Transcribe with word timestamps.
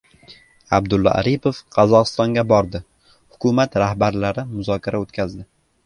Abdulla 0.77 1.13
Aripov 1.19 1.59
Qozog‘istonga 1.77 2.45
bordi. 2.55 2.83
Hukumat 3.37 3.81
rahbarlari 3.87 4.51
muzokara 4.59 5.07
o‘tkazdi 5.09 5.51